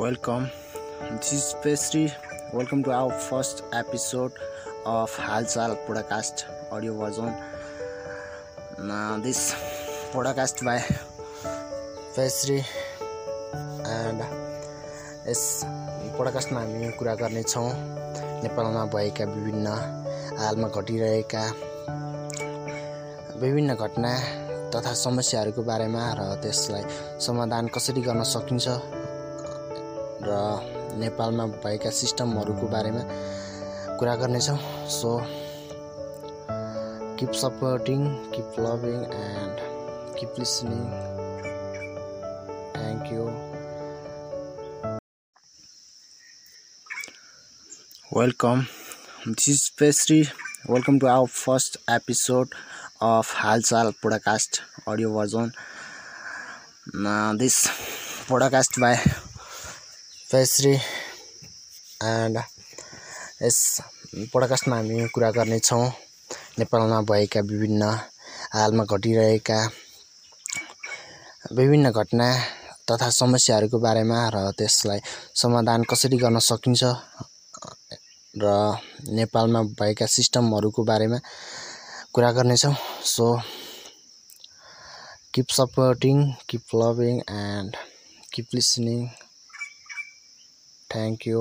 Welcome 0.00 0.46
this 1.24 1.42
स्पेसरी 1.50 2.04
welcome 2.54 2.82
to 2.82 2.90
our 2.90 3.18
first 3.24 3.60
episode 3.74 4.38
of 4.92 5.18
Halchal 5.20 5.74
podcast 5.86 6.44
audio 6.72 6.94
version 6.94 7.28
by 10.64 10.78
बा 12.16 12.24
and 13.90 14.22
यस 15.28 15.44
पोडाकास्टमा 16.16 16.60
हामी 16.60 16.90
कुरा 16.98 17.14
गर्नेछौँ। 17.22 17.70
नेपालमा 18.42 18.84
भएका 18.96 19.24
विभिन्न 19.34 19.66
हालमा 20.40 20.68
घटिरहेका 20.74 21.44
विभिन्न 23.44 23.74
घटना 23.76 24.12
तथा 24.74 24.92
समस्याहरूको 25.04 25.62
बारेमा 25.70 26.04
र 26.18 26.20
त्यसलाई 26.42 26.84
समाधान 27.26 27.68
कसरी 27.78 28.02
गर्न 28.10 28.22
सकिन्छ 28.34 28.66
र 30.22 30.98
नेपालमा 30.98 31.46
भएका 31.62 31.90
सिस्टमहरूको 31.90 32.66
बारेमा 32.68 33.02
कुरा 33.98 34.14
गर्नेछौँ। 34.16 34.58
So 34.90 35.10
keep 37.18 37.32
supporting 37.40 38.00
keep 38.30 38.54
loving 38.60 39.02
and 39.16 39.58
keep 40.18 40.38
listening 40.38 40.80
thank 42.74 43.12
you 43.12 43.24
welcome 48.10 48.64
this 49.26 49.48
is 49.48 49.68
Pastry 49.78 50.20
welcome 50.70 50.98
to 50.98 51.06
our 51.06 51.26
first 51.34 51.78
episode 51.90 52.54
of 53.02 53.34
Halchal 53.36 53.90
podcast 54.02 54.62
audio 54.88 55.14
version 55.14 55.52
this 57.38 57.66
podcast 58.28 58.80
by 58.80 58.96
Pastry 60.34 60.74
and 62.02 62.36
यस 63.42 63.58
पोडकास्टमा 64.32 64.76
हामी 64.76 65.06
कुरा 65.14 65.30
गर्नेछौँ। 65.30 65.86
नेपालमा 66.58 66.98
भएका 67.10 67.40
विभिन्न 67.50 67.82
हालमा 68.54 68.84
घटिरहेका 68.90 69.58
विभिन्न 71.58 71.86
घटना 71.90 72.28
तथा 72.90 73.08
समस्याहरूको 73.20 73.78
बारेमा 73.86 74.18
र 74.34 74.36
त्यसलाई 74.58 75.00
समाधान 75.38 75.80
कसरी 75.90 76.18
गर्न 76.18 76.38
सकिन्छ 76.50 76.82
र 78.34 78.44
नेपालमा 79.14 79.60
भएका 79.78 80.06
सिस्टमहरूको 80.18 80.82
बारेमा 80.90 81.18
कुरा 82.14 82.30
गर्नेछौँ। 82.36 82.74
So 83.14 83.26
keep 85.34 85.48
supporting 85.58 86.16
keep 86.50 86.66
loving 86.82 87.14
and 87.30 87.70
keep 88.34 88.46
listening 88.54 89.00
thank 90.94 91.26
you 91.28 91.40